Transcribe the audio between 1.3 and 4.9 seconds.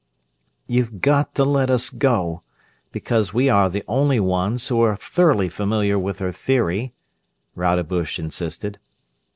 to let us go; because we are the only ones who